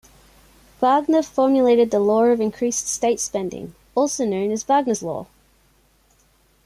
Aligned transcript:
Wagner 0.79 1.21
formulated 1.21 1.91
the 1.91 1.99
Law 1.99 2.23
of 2.25 2.41
Increasing 2.41 2.87
State 2.87 3.19
Spending, 3.19 3.75
also 3.93 4.25
known 4.25 4.49
as 4.49 4.63
Wagner's 4.63 5.03
Law. 5.03 5.27